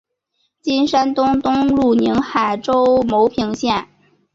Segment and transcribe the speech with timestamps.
[0.63, 3.87] 金山东东路宁海州牟平县。